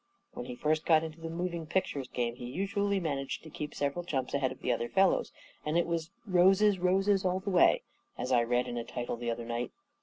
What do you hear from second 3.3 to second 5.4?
to keep several jumps ahead of the other fellows,